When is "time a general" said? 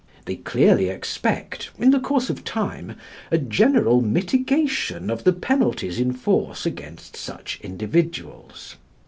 2.43-4.01